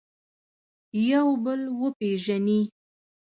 [1.11, 2.61] یو بل وپېژني.